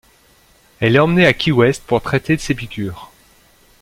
Elle 0.79 0.95
est 0.95 0.99
emmenée 0.99 1.27
à 1.27 1.33
Key 1.33 1.51
West 1.51 1.83
pour 1.85 2.01
traiter 2.01 2.35
ces 2.39 2.55
piqûres. 2.55 3.11